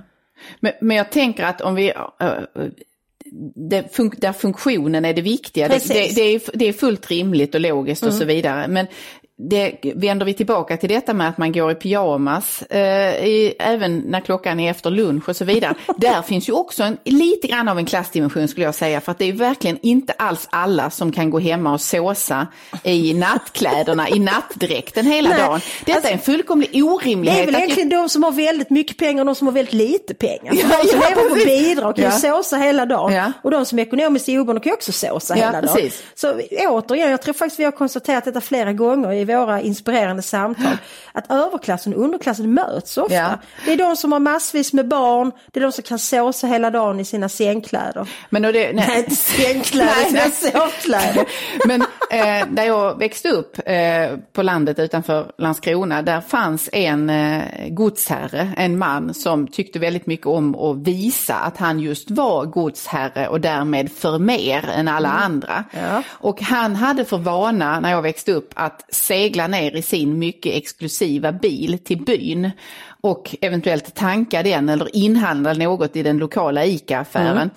Men, 0.61 0.73
men 0.81 0.97
jag 0.97 1.11
tänker 1.11 1.45
att 1.45 1.61
om 1.61 1.75
vi... 1.75 1.93
äh, 2.21 2.29
det 3.55 3.97
fun 3.97 4.13
där 4.17 4.33
funktionen 4.33 5.05
är 5.05 5.15
det 5.15 5.23
viktiga, 5.23 5.69
det. 5.69 5.91
Mm. 5.91 5.97
det, 5.97 6.15
det, 6.15 6.23
är, 6.23 6.43
det 6.55 6.69
är 6.69 6.73
fullt 6.73 7.11
rimligt 7.11 7.55
och 7.55 7.61
logiskt 7.61 8.03
och 8.03 8.15
så 8.15 8.25
vidare. 8.25 8.69
Men 8.69 8.87
det 9.51 9.93
vänder 9.95 10.27
vi 10.27 10.35
tillbaka 10.35 10.77
till 10.77 10.89
detta 10.89 11.15
med 11.15 11.29
att 11.29 11.39
man 11.39 11.53
går 11.53 11.71
i 11.73 11.75
pyjamas, 11.75 12.63
eh, 12.63 13.25
i, 13.27 13.55
även 13.59 13.99
när 13.99 14.21
klockan 14.21 14.61
är 14.61 14.71
efter 14.71 14.91
lunch 14.91 15.29
och 15.29 15.37
så 15.37 15.45
vidare. 15.45 15.75
Där 15.97 16.23
finns 16.23 16.49
ju 16.49 16.53
också 16.53 16.83
en, 16.83 16.99
lite 17.05 17.47
grann 17.49 17.69
av 17.69 17.79
en 17.79 17.85
klassdimension 17.87 18.49
skulle 18.49 18.67
jag 18.67 18.75
säga, 18.75 19.01
för 19.01 19.13
att 19.13 19.19
det 19.19 19.29
är 19.29 19.33
verkligen 19.33 19.79
inte 19.83 20.13
alls 20.13 20.49
alla 20.51 20.91
som 20.91 21.13
kan 21.13 21.31
gå 21.31 21.39
hemma 21.39 21.73
och 21.73 21.81
såsa 21.81 22.47
i 22.83 23.15
nattkläderna, 23.19 24.09
i 24.09 24.19
nattdräkten 24.19 25.07
hela 25.07 25.29
Nej, 25.29 25.39
dagen. 25.39 25.61
Detta 25.85 25.93
alltså, 25.97 26.09
är 26.09 26.13
en 26.13 26.19
fullkomlig 26.19 26.71
Det 26.73 26.83
orimlighet. 26.83 27.41
är 27.43 27.47
väl 27.47 27.55
egentligen 27.55 27.89
de 27.89 28.09
som 28.09 28.23
har 28.23 28.33
väldigt 28.33 28.71
mycket 28.71 28.97
pengar 28.97 29.23
och 29.23 29.27
de 29.27 29.35
som 29.35 29.47
har 29.47 29.55
väldigt 29.55 29.75
lite 29.75 30.15
pengar. 30.15 30.55
Ja, 30.55 30.67
de 30.83 30.89
som 30.89 31.01
ja, 31.03 31.09
lever 31.09 31.29
på 31.29 31.35
bidrag 31.35 31.97
kan 31.97 32.05
Ja. 32.05 32.11
såsa 32.11 32.57
hela 32.57 32.87
dagen. 32.87 33.13
Ja. 33.13 33.33
Och 33.43 33.51
de 33.51 33.67
som 33.67 33.79
är 33.79 33.83
ekonomiskt 33.83 34.29
obundna 34.29 34.61
kan 34.61 34.73
också 34.73 34.93
såsa 34.93 35.37
Ja, 35.39 35.47
hela 35.47 35.61
dagen. 35.63 35.75
precis. 35.75 36.03
Så 36.15 36.41
återigen, 36.69 37.11
jag 37.11 37.23
tror 37.23 37.35
faktiskt 37.35 37.61
vi 37.61 37.65
har 37.65 37.73
konstaterat 37.73 38.25
detta 38.25 38.41
flera 38.41 38.73
gånger 38.73 39.13
i 39.13 39.25
våra 39.37 39.61
inspirerande 39.61 40.23
samtal. 40.23 40.77
Att 41.15 41.31
överklassen 41.31 41.95
och 41.95 42.05
underklassen 42.05 42.55
möts 42.55 42.99
ofta. 42.99 43.15
Ja. 43.15 43.39
Det 43.65 43.73
är 43.73 43.77
de 43.77 43.97
som 43.97 44.13
har 44.13 44.19
massvis 44.19 44.73
med 44.73 44.89
barn, 44.89 45.33
det 45.53 45.61
är 45.61 45.65
de 45.65 45.73
som 45.73 45.83
kan 45.83 45.99
såsa 45.99 46.47
hela 46.47 46.71
dagen 46.71 47.01
i 47.01 47.05
sina 47.05 47.29
sängkläder. 47.29 48.09
Men 48.31 48.45
och 48.45 48.53
det, 48.53 48.73
Nej, 48.73 48.99
inte 48.99 49.17
sängkläder, 49.17 50.13
Nej, 50.13 50.31
sina 50.31 50.53
nej. 50.53 50.71
sovkläder. 50.71 51.25
Men 51.67 51.83
eh, 52.11 52.47
där 52.49 52.65
jag 52.65 52.99
växte 52.99 53.29
upp 53.29 53.59
eh, 53.67 54.19
på 54.33 54.43
landet 54.43 54.79
utanför 54.79 55.33
Landskrona, 55.39 56.03
där 56.03 56.21
fanns 56.21 56.69
en 56.73 57.11
eh, 57.11 57.43
godsherre, 57.69 58.53
en 58.57 58.79
man 58.79 59.15
som 59.15 59.47
tyckte 59.47 59.79
väldigt 59.79 60.07
mycket 60.07 60.27
om 60.27 60.55
att 60.55 60.77
visa 60.77 61.35
att 61.35 61.57
han 61.57 61.81
just 61.81 62.11
var 62.11 62.45
godsherre 62.45 63.29
och 63.29 63.41
därmed 63.41 63.93
för 63.93 64.19
mer 64.19 64.69
än 64.69 64.89
alla 64.89 65.09
andra. 65.09 65.65
Ja. 65.71 66.03
Och 66.09 66.43
han 66.43 66.77
hade 66.77 67.05
för 67.05 67.19
vana 67.19 67.81
när 67.81 67.91
jag 67.91 68.03
växte 68.03 68.33
upp 68.33 68.51
att 68.55 68.85
segla 69.23 69.47
ner 69.47 69.77
i 69.77 69.83
sin 69.83 70.19
mycket 70.19 70.55
exklusiva 70.55 71.33
bil 71.33 71.79
till 71.79 72.05
byn 72.05 72.51
och 73.01 73.37
eventuellt 73.41 73.95
tanka 73.95 74.43
den 74.43 74.69
eller 74.69 74.97
inhandla 74.97 75.53
något 75.53 75.97
i 75.97 76.03
den 76.03 76.19
lokala 76.19 76.65
ICA-affären. 76.65 77.51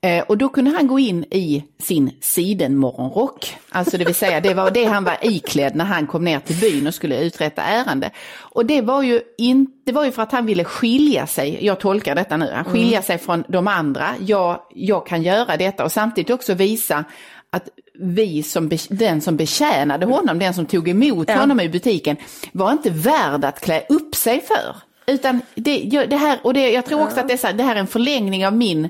Eh, 0.00 0.24
och 0.24 0.38
då 0.38 0.48
kunde 0.48 0.70
han 0.70 0.86
gå 0.86 0.98
in 0.98 1.24
i 1.24 1.64
sin 1.82 2.10
sidenmorgonrock. 2.20 3.56
Alltså 3.68 3.98
det 3.98 4.04
vill 4.04 4.14
säga 4.14 4.40
det 4.40 4.54
var 4.54 4.70
det 4.70 4.84
han 4.84 5.04
var 5.04 5.16
iklädd 5.22 5.76
när 5.76 5.84
han 5.84 6.06
kom 6.06 6.24
ner 6.24 6.40
till 6.40 6.56
byn 6.56 6.86
och 6.86 6.94
skulle 6.94 7.20
uträtta 7.20 7.62
ärende. 7.62 8.10
Och 8.38 8.66
det 8.66 8.80
var 8.80 9.02
ju, 9.02 9.20
in, 9.38 9.66
det 9.86 9.92
var 9.92 10.04
ju 10.04 10.12
för 10.12 10.22
att 10.22 10.32
han 10.32 10.46
ville 10.46 10.64
skilja 10.64 11.26
sig, 11.26 11.64
jag 11.66 11.80
tolkar 11.80 12.14
detta 12.14 12.36
nu, 12.36 12.50
han 12.54 12.64
skilja 12.64 13.02
sig 13.02 13.18
från 13.18 13.44
de 13.48 13.68
andra. 13.68 14.14
Jag, 14.26 14.60
jag 14.74 15.06
kan 15.06 15.22
göra 15.22 15.56
detta 15.56 15.84
och 15.84 15.92
samtidigt 15.92 16.30
också 16.30 16.54
visa 16.54 17.04
att 17.50 17.68
vi 17.98 18.42
som, 18.42 18.70
den 18.88 19.20
som 19.20 19.36
betjänade 19.36 20.06
honom, 20.06 20.38
den 20.38 20.54
som 20.54 20.66
tog 20.66 20.88
emot 20.88 21.28
Ja. 21.28 21.36
honom 21.36 21.60
i 21.60 21.68
butiken, 21.68 22.16
var 22.52 22.72
inte 22.72 22.90
värd 22.90 23.44
att 23.44 23.60
klä 23.60 23.82
upp 23.88 24.14
sig 24.14 24.40
för. 24.40 24.76
Utan 25.06 25.40
det, 25.54 26.06
det 26.10 26.16
här, 26.16 26.38
och 26.42 26.54
det, 26.54 26.70
jag 26.70 26.84
tror 26.86 27.02
också 27.02 27.20
att 27.20 27.28
det, 27.28 27.32
är 27.34 27.38
så 27.38 27.46
här, 27.46 27.54
det 27.54 27.62
här 27.62 27.76
är 27.76 27.80
en 27.80 27.86
förlängning 27.86 28.46
av 28.46 28.52
min, 28.56 28.88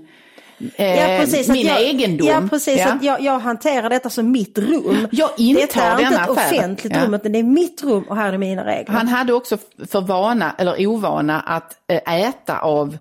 eh, 0.77 1.21
att 1.23 1.49
min 1.49 1.67
jag, 1.67 1.83
egendom. 1.83 2.29
Ja, 2.29 2.43
precis. 2.51 2.81
Ja. 2.81 2.93
Att 2.93 3.03
jag, 3.03 3.21
jag 3.21 3.39
hanterar 3.39 3.91
detta 3.91 4.11
som 4.11 4.31
mitt 4.31 4.59
rum. 4.59 5.09
Jag 5.13 5.31
intar 5.37 5.61
Detta 5.67 5.83
är 5.83 6.01
inte 6.03 6.21
ett 6.23 6.29
offentligt 6.29 6.93
Ja. 6.97 7.05
rum, 7.05 7.15
utan 7.15 7.33
det 7.33 7.39
är 7.39 7.43
mitt 7.43 7.83
rum 7.85 8.05
och 8.09 8.17
här 8.17 8.33
är 8.33 8.39
mina 8.39 8.65
regler. 8.65 8.95
Han 8.95 9.09
hade 9.09 9.33
också 9.33 9.59
för 9.89 10.01
vana, 10.01 10.55
eller 10.59 10.87
ovana, 10.87 11.41
att 11.41 11.73
eh, 11.89 12.15
äta 12.29 12.59
av 12.59 12.99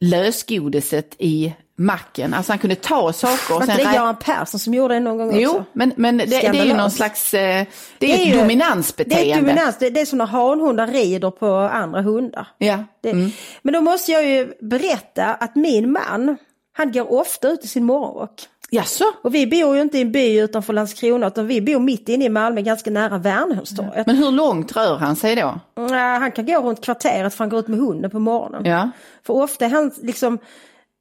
lösgodiset 0.00 1.16
i 1.18 1.52
macken. 1.82 2.34
Alltså 2.34 2.52
han 2.52 2.58
kunde 2.58 2.76
ta 2.76 3.12
saker 3.12 3.54
Var 3.54 3.60
inte 3.62 3.76
det 3.76 3.82
Göran 3.94 4.16
Persson 4.16 4.60
som 4.60 4.74
gjorde 4.74 4.94
det 4.94 5.00
någon 5.00 5.18
gång 5.18 5.40
Jo, 5.40 5.50
också? 5.50 5.64
men, 5.72 5.92
men 5.96 6.16
det, 6.18 6.24
det 6.26 6.46
är 6.46 6.64
ju 6.64 6.74
någon 6.74 6.90
slags, 6.90 7.34
eh, 7.34 7.40
det 7.40 7.46
är, 7.56 7.66
Det 7.98 8.12
är 8.12 8.14
ett 8.28 8.34
ju- 8.34 8.40
dominansbeteende. 8.40 9.24
Det 9.24 9.32
är 9.32 9.40
dominans, 9.40 9.76
det, 9.78 9.90
det 9.90 10.00
är 10.00 10.06
som 10.06 10.18
när 10.18 10.26
hanhundar 10.26 10.86
rider 10.86 11.30
på 11.30 11.54
andra 11.56 12.02
hundar. 12.02 12.46
Ja. 12.58 12.84
Mm. 13.04 13.30
Men 13.62 13.74
då 13.74 13.80
måste 13.80 14.12
jag 14.12 14.24
ju 14.28 14.52
berätta 14.60 15.24
att 15.24 15.56
min 15.56 15.92
man, 15.92 16.36
han 16.76 16.92
går 16.92 17.12
ofta 17.12 17.48
ut 17.48 17.64
i 17.64 17.68
sin 17.68 17.84
morgonrock. 17.84 18.42
Jaså? 18.74 19.04
Och 19.22 19.34
vi 19.34 19.46
bor 19.46 19.76
ju 19.76 19.82
inte 19.82 19.98
i 19.98 20.00
en 20.00 20.12
by 20.12 20.40
utanför 20.40 20.72
Landskrona 20.72 21.26
utan 21.26 21.46
vi 21.46 21.60
bor 21.60 21.80
mitt 21.80 22.08
inne 22.08 22.24
i 22.24 22.28
Malmö 22.28 22.60
ganska 22.60 22.90
nära 22.90 23.18
Värnhemstorget. 23.18 24.06
Men 24.06 24.16
hur 24.16 24.30
långt 24.30 24.76
rör 24.76 24.96
han 24.96 25.16
sig 25.16 25.36
då? 25.36 25.60
Han 25.94 26.32
kan 26.32 26.46
gå 26.46 26.60
runt 26.60 26.84
kvarteret 26.84 27.34
för 27.34 27.38
han 27.38 27.48
går 27.48 27.58
ut 27.60 27.68
med 27.68 27.78
hunden 27.78 28.10
på 28.10 28.18
morgonen. 28.18 28.62
Ja. 28.64 28.90
För 29.26 29.34
ofta 29.34 29.64
är 29.64 29.70
han 29.70 29.90
liksom... 30.02 30.38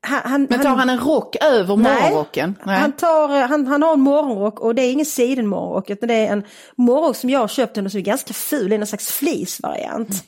Han, 0.04 0.22
han, 0.24 0.48
Men 0.50 0.62
tar 0.62 0.76
han 0.76 0.90
en 0.90 1.00
rock 1.00 1.36
över 1.44 1.76
morgonrocken? 1.76 2.56
Nej, 2.66 2.80
han, 2.80 2.92
tar, 2.92 3.36
eh, 3.36 3.48
han, 3.48 3.68
han 3.68 3.84
har 3.84 3.94
en 3.94 4.02
morgonrock 4.02 4.60
och 4.60 4.76
det 4.76 4.82
är 4.82 4.92
ingen 4.92 5.06
sidenmorgonrock 5.06 5.90
utan 5.90 6.08
det 6.08 6.14
är 6.16 6.34
en 6.34 6.44
morgonrock 6.76 7.16
som 7.16 7.30
jag 7.30 7.40
har 7.40 7.48
köpt 7.48 7.78
och 7.78 7.92
som 7.92 7.98
är 7.98 8.02
ganska 8.02 8.34
ful, 8.34 8.70
det 8.70 8.76
är 8.76 8.80
en 8.80 8.88
slags 8.88 9.12
fleecevariant. 9.12 10.24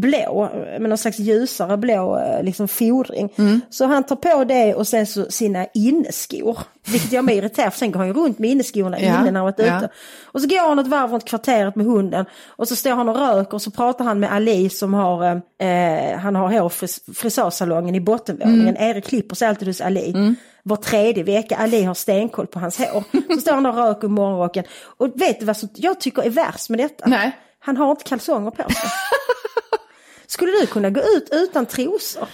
Blå, 0.00 0.44
eh, 0.54 0.80
med 0.80 0.88
någon 0.88 0.98
slags 0.98 1.18
ljusare 1.18 1.76
blå 1.76 2.18
eh, 2.18 2.42
liksom 2.42 2.68
fodring. 2.68 3.30
Så 3.70 3.86
han 3.86 4.04
tar 4.04 4.16
på 4.16 4.44
det 4.44 4.74
och 4.74 4.86
sen 4.88 5.06
så 5.06 5.30
sina 5.30 5.66
inneskor. 5.74 6.58
Vilket 6.86 7.12
gör 7.12 7.22
mig 7.22 7.36
irriterad 7.36 7.72
för 7.72 7.78
sen 7.78 7.92
går 7.92 7.98
han 7.98 8.06
ju 8.08 8.14
runt 8.14 8.38
med 8.38 8.50
inneskorna 8.50 9.00
Ja, 9.00 9.24
när 9.24 9.32
han 9.32 9.44
varit 9.44 9.58
ja. 9.58 9.76
ute. 9.78 9.88
Och 10.24 10.40
så 10.40 10.48
går 10.48 10.68
han 10.68 10.78
ett 10.78 10.86
varv 10.86 11.10
runt 11.12 11.24
kvarteret 11.24 11.76
med 11.76 11.86
hunden 11.86 12.24
och 12.48 12.68
så 12.68 12.76
står 12.76 12.90
han 12.90 13.08
och 13.08 13.16
röker 13.16 13.54
och 13.54 13.62
så 13.62 13.70
pratar 13.70 14.04
han 14.04 14.20
med 14.20 14.32
Ali 14.32 14.68
som 14.68 14.94
har, 14.94 15.24
eh, 15.60 16.18
han 16.18 16.36
har 16.36 16.48
hårfris- 16.50 17.14
frisörsalongen 17.14 17.94
i 17.94 18.00
bottenvåningen. 18.00 18.76
Mm. 18.76 18.90
Erik 18.90 19.04
klipper 19.04 19.34
sig 19.36 19.48
alltid 19.48 19.68
hos 19.68 19.80
Ali. 19.80 20.36
Var 20.62 20.76
tredje 20.76 21.22
vecka, 21.24 21.56
Ali 21.56 21.82
har 21.82 21.94
stenkoll 21.94 22.46
på 22.46 22.58
hans 22.58 22.78
hår. 22.78 23.04
Så 23.34 23.40
står 23.40 23.52
han 23.52 23.66
och 23.66 23.74
röker 23.76 24.08
morgonrocken. 24.08 24.64
Och 24.96 25.08
vet 25.14 25.40
du 25.40 25.46
vad 25.46 25.56
som 25.56 25.68
jag 25.74 26.00
tycker 26.00 26.22
är 26.22 26.30
värst 26.30 26.70
med 26.70 26.78
detta? 26.78 27.04
Nej. 27.08 27.36
Han 27.58 27.76
har 27.76 27.90
inte 27.90 28.04
kalsonger 28.04 28.50
på 28.50 28.56
sig. 28.72 28.90
Skulle 30.26 30.52
du 30.60 30.66
kunna 30.66 30.90
gå 30.90 31.00
ut 31.00 31.28
utan 31.32 31.66
trosor? 31.66 32.28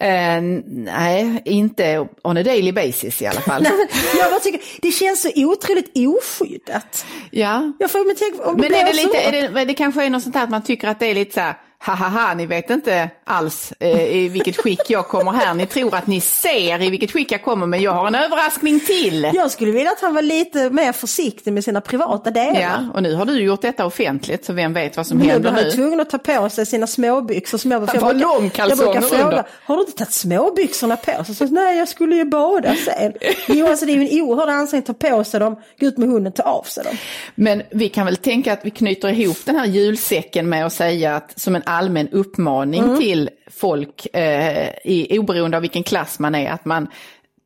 Eh, 0.00 0.40
nej, 0.66 1.42
inte 1.44 2.08
on 2.22 2.36
a 2.36 2.42
daily 2.42 2.72
basis 2.72 3.22
i 3.22 3.26
alla 3.26 3.40
fall. 3.40 3.64
Jag 4.18 4.30
bara 4.30 4.40
tycker, 4.40 4.60
det 4.82 4.90
känns 4.90 5.22
så 5.22 5.30
otroligt 5.36 5.92
oskyddat. 5.98 7.06
ja. 7.30 7.72
Jag 7.78 7.90
får 7.90 8.00
om 8.00 8.56
det 8.56 8.70
Men 8.70 8.80
är 8.80 8.84
det, 8.84 8.92
lite, 8.92 9.18
är 9.18 9.32
det, 9.52 9.64
det 9.64 9.74
kanske 9.74 10.04
är 10.04 10.10
något 10.10 10.22
sånt 10.22 10.34
här 10.34 10.44
att 10.44 10.50
man 10.50 10.62
tycker 10.62 10.88
att 10.88 10.98
det 11.00 11.06
är 11.06 11.14
lite 11.14 11.34
så 11.34 11.40
här, 11.40 11.54
hahaha, 11.84 12.34
ni 12.34 12.46
vet 12.46 12.70
inte 12.70 13.10
alls 13.24 13.72
eh, 13.78 14.16
i 14.16 14.28
vilket 14.28 14.56
skick 14.56 14.80
jag 14.90 15.08
kommer 15.08 15.32
här. 15.32 15.54
Ni 15.54 15.66
tror 15.66 15.94
att 15.94 16.06
ni 16.06 16.20
ser 16.20 16.82
i 16.82 16.90
vilket 16.90 17.10
skick 17.12 17.32
jag 17.32 17.42
kommer, 17.44 17.66
men 17.66 17.82
jag 17.82 17.92
har 17.92 18.06
en 18.06 18.14
överraskning 18.14 18.80
till. 18.80 19.30
Jag 19.34 19.50
skulle 19.50 19.72
vilja 19.72 19.90
att 19.90 20.00
han 20.00 20.14
var 20.14 20.22
lite 20.22 20.70
mer 20.70 20.92
försiktig 20.92 21.52
med 21.52 21.64
sina 21.64 21.80
privata 21.80 22.30
delar. 22.30 22.60
Ja, 22.60 22.78
och 22.94 23.02
nu 23.02 23.14
har 23.14 23.24
du 23.24 23.42
gjort 23.42 23.62
detta 23.62 23.86
offentligt, 23.86 24.44
så 24.44 24.52
vem 24.52 24.72
vet 24.72 24.96
vad 24.96 25.06
som 25.06 25.18
nu 25.18 25.24
händer 25.24 25.40
blir 25.40 25.62
han 25.62 25.64
nu. 25.64 25.70
tvungen 25.70 26.00
att 26.00 26.10
ta 26.10 26.18
på 26.18 26.48
sig 26.48 26.66
sina 26.66 26.86
småbyxor 26.86 27.58
som 27.58 27.70
jag, 27.70 27.88
för 27.88 27.94
jag, 27.96 28.00
Var 28.02 28.14
brukar, 28.40 28.68
jag 28.68 28.78
brukar 28.78 29.00
fråga, 29.00 29.24
under. 29.24 29.44
har 29.64 29.76
du 29.76 29.82
inte 29.82 29.92
tagit 29.92 30.12
småbyxorna 30.12 30.96
på 30.96 31.24
sig? 31.24 31.34
Så, 31.34 31.44
nej, 31.44 31.78
jag 31.78 31.88
skulle 31.88 32.16
ju 32.16 32.24
bada 32.24 32.74
sen. 32.76 33.12
Jo, 33.48 33.66
alltså 33.66 33.86
det 33.86 33.92
är 33.92 33.96
ju 33.96 34.08
en 34.08 34.22
oerhörd 34.22 34.48
ansträngning 34.48 34.86
att 34.90 35.00
ta 35.00 35.08
på 35.16 35.24
sig 35.24 35.40
dem, 35.40 35.56
gå 35.80 35.86
ut 35.86 35.98
med 35.98 36.08
hunden, 36.08 36.32
ta 36.32 36.42
av 36.42 36.62
sig 36.62 36.84
dem. 36.84 36.96
Men 37.34 37.62
vi 37.70 37.88
kan 37.88 38.06
väl 38.06 38.16
tänka 38.16 38.52
att 38.52 38.60
vi 38.62 38.70
knyter 38.70 39.08
ihop 39.08 39.36
den 39.44 39.56
här 39.56 39.66
julsäcken 39.66 40.48
med 40.48 40.66
att 40.66 40.72
säga 40.72 41.16
att 41.16 41.40
som 41.40 41.54
en 41.56 41.62
allmän 41.74 42.08
uppmaning 42.08 42.84
Mm. 42.84 42.98
till 42.98 43.30
folk, 43.50 44.06
eh, 44.16 44.68
i, 44.84 45.18
oberoende 45.18 45.56
av 45.56 45.60
vilken 45.60 45.82
klass 45.82 46.18
man 46.18 46.34
är, 46.34 46.50
att 46.50 46.64
man 46.64 46.88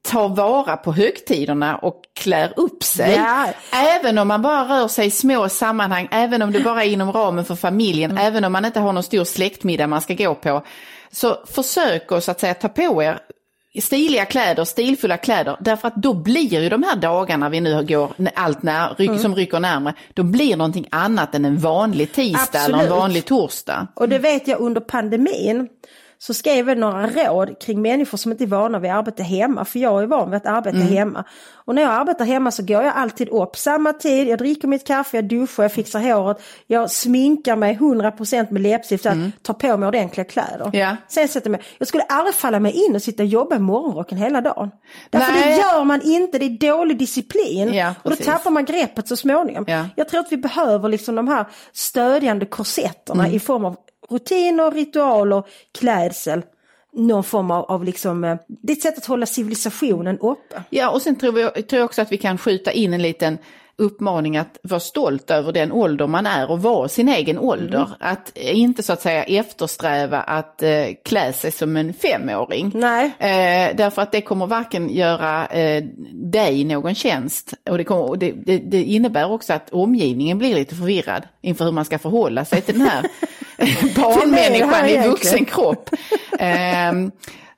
tar 0.08 0.28
vara 0.28 0.76
på 0.76 0.92
högtiderna 0.92 1.76
och 1.76 2.02
klär 2.20 2.52
upp 2.56 2.82
sig. 2.84 3.14
Ja. 3.14 3.46
Även 3.72 4.18
om 4.18 4.28
man 4.28 4.42
bara 4.42 4.62
rör 4.80 4.88
sig 4.88 5.06
i 5.06 5.10
små 5.10 5.48
sammanhang, 5.48 6.08
även 6.10 6.42
om 6.42 6.52
det 6.52 6.60
bara 6.60 6.84
är 6.84 6.88
inom 6.88 7.12
ramen 7.12 7.44
för 7.44 7.54
familjen, 7.54 8.10
Mm. 8.10 8.26
även 8.26 8.44
om 8.44 8.52
man 8.52 8.64
inte 8.64 8.80
har 8.80 8.92
någon 8.92 9.02
stor 9.02 9.24
släktmiddag 9.24 9.86
man 9.86 10.00
ska 10.00 10.14
gå 10.14 10.34
på. 10.34 10.62
Så 11.12 11.36
försök 11.46 12.12
att, 12.12 12.24
så 12.24 12.30
att 12.30 12.40
säga, 12.40 12.54
ta 12.54 12.68
på 12.68 13.02
er 13.02 13.18
stiliga 13.82 14.24
kläder, 14.24 14.64
stilfulla 14.64 15.16
kläder, 15.16 15.56
därför 15.60 15.88
att 15.88 15.96
då 15.96 16.14
blir 16.14 16.60
ju 16.62 16.68
de 16.68 16.82
här 16.82 16.96
dagarna 16.96 17.48
vi 17.48 17.60
nu 17.60 17.84
går 17.84 18.12
allt 18.34 18.62
när, 18.62 18.94
ryck, 18.98 19.08
Mm. 19.08 19.20
som 19.22 19.34
rycker 19.34 19.60
närmare, 19.60 19.94
då 20.14 20.22
blir 20.22 20.56
någonting 20.56 20.86
annat 20.90 21.34
än 21.34 21.44
en 21.44 21.58
vanlig 21.58 22.12
tisdag 22.12 22.58
eller 22.58 22.68
en 22.68 22.74
Absolut. 22.74 22.90
vanlig 22.90 23.24
torsdag. 23.24 23.86
Och 23.94 24.08
det 24.08 24.18
vet 24.18 24.48
jag 24.48 24.60
under 24.60 24.80
pandemin 24.80 25.68
så 26.20 26.34
skrev 26.34 26.68
jag 26.68 26.78
några 26.78 27.06
råd 27.06 27.60
kring 27.60 27.82
människor 27.82 28.18
som 28.18 28.32
inte 28.32 28.44
är 28.44 28.46
vana 28.48 28.78
vid 28.78 28.90
att 28.90 28.96
arbeta 28.98 29.22
hemma. 29.22 29.64
För 29.64 29.78
jag 29.78 30.02
är 30.02 30.06
van 30.06 30.30
vid 30.30 30.36
att 30.36 30.46
arbeta 30.46 30.76
Mm. 30.76 30.88
hemma. 30.88 31.24
Och 31.54 31.74
när 31.74 31.82
jag 31.82 31.90
arbetar 31.90 32.24
hemma 32.24 32.50
så 32.50 32.62
går 32.62 32.82
jag 32.82 32.92
alltid 32.96 33.28
upp 33.28 33.56
samma 33.56 33.92
tid, 33.92 34.28
jag 34.28 34.38
dricker 34.38 34.68
mitt 34.68 34.86
kaffe, 34.86 35.16
jag 35.16 35.24
duschar, 35.24 35.62
jag 35.64 35.72
fixar 35.72 36.00
håret, 36.00 36.42
jag 36.66 36.90
sminkar 36.90 37.56
mig 37.56 37.74
100% 37.80 38.50
med 38.50 38.62
läppstift, 38.62 39.06
att 39.06 39.16
tar 39.42 39.54
på 39.54 39.76
mig 39.76 39.86
ordentliga 39.88 40.24
kläder. 40.24 40.64
Mm. 40.66 40.80
Ja. 40.80 40.96
Sen 41.08 41.28
sätter 41.28 41.46
jag 41.50 41.52
mig, 41.52 41.60
jag 41.78 41.88
skulle 41.88 42.02
aldrig 42.02 42.34
falla 42.34 42.60
mig 42.60 42.72
in 42.86 42.94
och 42.94 43.02
sitta 43.02 43.22
och 43.22 43.28
jobba 43.28 43.56
i 43.56 43.58
morgonrocken 43.58 44.18
hela 44.18 44.40
dagen. 44.40 44.70
Därför 45.10 45.32
Nej. 45.32 45.42
det 45.44 45.56
gör 45.56 45.84
man 45.84 46.02
inte, 46.02 46.38
det 46.38 46.44
är 46.44 46.72
dålig 46.76 46.98
disciplin. 46.98 47.74
Ja, 47.74 47.94
och 48.02 48.10
då 48.10 48.16
tappar 48.16 48.50
man 48.50 48.64
greppet 48.64 49.08
så 49.08 49.16
småningom. 49.16 49.64
Ja. 49.68 49.84
Jag 49.96 50.08
tror 50.08 50.20
att 50.20 50.32
vi 50.32 50.36
behöver 50.36 50.88
liksom 50.88 51.14
de 51.14 51.28
här 51.28 51.46
stödjande 51.72 52.46
korsetterna 52.46 53.22
Mm. 53.24 53.36
i 53.36 53.40
form 53.40 53.64
av 53.64 53.76
rutiner, 54.10 54.70
ritualer, 54.70 55.42
klädsel. 55.78 56.42
Någon 56.92 57.24
form 57.24 57.50
av, 57.50 57.64
av 57.64 57.84
liksom, 57.84 58.24
eh, 58.24 58.36
det 58.46 58.72
är 58.72 58.76
ett 58.76 58.82
sätt 58.82 58.98
att 58.98 59.06
hålla 59.06 59.26
civilisationen 59.26 60.18
uppe. 60.18 60.62
Ja, 60.70 60.90
och 60.90 61.02
sen 61.02 61.16
tror 61.16 61.40
jag, 61.40 61.54
tror 61.54 61.78
jag 61.78 61.84
också 61.84 62.02
att 62.02 62.12
vi 62.12 62.18
kan 62.18 62.38
skjuta 62.38 62.72
in 62.72 62.94
en 62.94 63.02
liten 63.02 63.38
uppmaning 63.78 64.36
att 64.36 64.58
vara 64.62 64.80
stolt 64.80 65.30
över 65.30 65.52
den 65.52 65.72
ålder 65.72 66.06
man 66.06 66.26
är 66.26 66.50
och 66.50 66.62
vara 66.62 66.88
sin 66.88 67.08
egen 67.08 67.38
ålder. 67.38 67.84
Mm. 67.84 67.92
Att 68.00 68.36
inte 68.36 68.82
så 68.82 68.92
att 68.92 69.00
säga 69.00 69.24
eftersträva 69.24 70.20
att 70.20 70.62
eh, 70.62 70.86
klä 71.04 71.32
sig 71.32 71.52
som 71.52 71.76
en 71.76 71.94
femåring. 71.94 72.70
Nej. 72.74 73.06
Eh, 73.06 73.76
därför 73.76 74.02
att 74.02 74.12
det 74.12 74.20
kommer 74.20 74.46
varken 74.46 74.90
göra 74.90 75.46
eh, 75.46 75.84
dig 76.12 76.64
någon 76.64 76.94
tjänst 76.94 77.54
och, 77.70 77.78
det, 77.78 77.84
kommer, 77.84 78.08
och 78.08 78.18
det, 78.18 78.32
det, 78.32 78.58
det 78.58 78.82
innebär 78.82 79.30
också 79.32 79.52
att 79.52 79.70
omgivningen 79.70 80.38
blir 80.38 80.54
lite 80.54 80.74
förvirrad 80.74 81.22
inför 81.40 81.64
hur 81.64 81.72
man 81.72 81.84
ska 81.84 81.98
förhålla 81.98 82.44
sig 82.44 82.60
till 82.60 82.78
den 82.78 82.88
här 82.88 83.02
barnmänniskan 83.96 84.88
i 84.88 85.08
vuxen 85.08 85.44
kropp. 85.44 85.90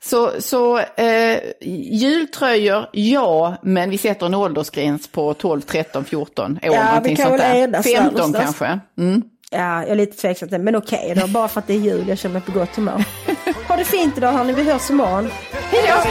Så 0.02 0.32
så 0.40 0.78
eh, 0.78 1.38
jultröjor, 1.60 2.86
ja, 2.92 3.56
men 3.62 3.90
vi 3.90 3.98
sätter 3.98 4.26
en 4.26 4.34
åldersgräns 4.34 5.08
på 5.08 5.34
12, 5.34 5.60
13, 5.60 6.04
14 6.04 6.52
år. 6.52 6.58
Ja, 6.62 7.00
vi 7.04 7.16
kan 7.16 7.26
sånt 7.26 7.40
väl 7.40 7.56
där. 7.56 7.64
enas 7.64 7.84
där 7.84 7.92
15 7.94 8.14
någonstans. 8.14 8.44
kanske. 8.44 8.80
Mm. 8.98 9.22
Ja, 9.50 9.80
jag 9.80 9.88
är 9.90 9.94
lite 9.94 10.16
tveksam 10.16 10.48
till 10.48 10.58
men 10.60 10.76
okej 10.76 11.14
då. 11.16 11.26
Bara 11.26 11.48
för 11.48 11.60
att 11.60 11.66
det 11.66 11.74
är 11.74 11.78
jul, 11.78 12.08
jag 12.08 12.18
känner 12.18 12.32
mig 12.32 12.42
på 12.42 12.52
gott 12.52 12.76
humör. 12.76 13.04
ha 13.68 13.76
det 13.76 13.84
fint 13.84 14.16
idag 14.16 14.32
hörni, 14.32 14.52
vi 14.52 14.62
hörs 14.62 14.90
imorgon. 14.90 15.30
Hej 15.70 15.82
då! 15.88 16.10